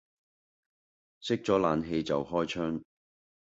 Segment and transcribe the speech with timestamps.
[1.21, 2.81] 熄咗冷氣就開窗